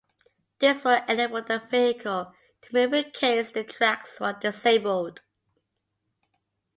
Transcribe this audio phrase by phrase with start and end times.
[0.57, 5.21] This would enable the vehicle to move in case the tracks were disabled.